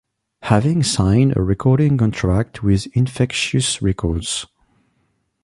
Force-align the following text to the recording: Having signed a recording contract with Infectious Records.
Having 0.41 0.81
signed 0.81 1.37
a 1.37 1.43
recording 1.43 1.95
contract 1.95 2.63
with 2.63 2.87
Infectious 2.97 3.83
Records. 3.83 4.47